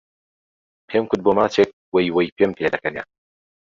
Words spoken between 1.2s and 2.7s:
بۆ ماچێک وەی وەی پێم پێ